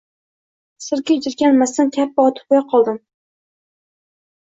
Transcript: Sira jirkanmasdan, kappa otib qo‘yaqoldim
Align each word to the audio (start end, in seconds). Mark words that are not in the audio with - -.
Sira 0.85 1.17
jirkanmasdan, 1.27 1.93
kappa 2.01 2.29
otib 2.33 2.51
qo‘yaqoldim 2.59 3.01